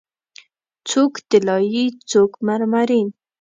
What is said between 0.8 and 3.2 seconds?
څوک طلایې، څوک مرمرین